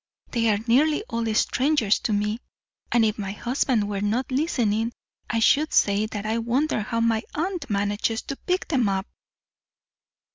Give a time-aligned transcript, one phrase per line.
[0.31, 2.39] They are nearly all strangers to me,
[2.91, 4.93] and if my husband were not listening,
[5.29, 9.05] I should say that I wonder how my aunt manages to pick them up."